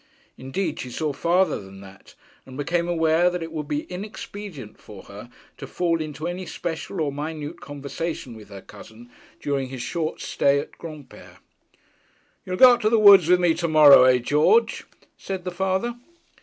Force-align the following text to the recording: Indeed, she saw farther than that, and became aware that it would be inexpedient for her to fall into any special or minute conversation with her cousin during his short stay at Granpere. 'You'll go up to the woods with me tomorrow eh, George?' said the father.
Indeed, 0.35 0.79
she 0.79 0.89
saw 0.89 1.13
farther 1.13 1.59
than 1.59 1.79
that, 1.81 2.15
and 2.47 2.57
became 2.57 2.87
aware 2.87 3.29
that 3.29 3.43
it 3.43 3.51
would 3.51 3.67
be 3.67 3.83
inexpedient 3.85 4.79
for 4.79 5.03
her 5.03 5.29
to 5.57 5.67
fall 5.67 6.01
into 6.01 6.25
any 6.27 6.47
special 6.47 6.99
or 6.99 7.11
minute 7.11 7.59
conversation 7.61 8.35
with 8.35 8.49
her 8.49 8.63
cousin 8.63 9.11
during 9.39 9.69
his 9.69 9.83
short 9.83 10.19
stay 10.19 10.57
at 10.57 10.71
Granpere. 10.79 11.37
'You'll 12.47 12.55
go 12.55 12.73
up 12.73 12.79
to 12.81 12.89
the 12.89 12.97
woods 12.97 13.27
with 13.29 13.39
me 13.39 13.53
tomorrow 13.53 14.05
eh, 14.05 14.17
George?' 14.17 14.85
said 15.19 15.43
the 15.43 15.51
father. 15.51 15.93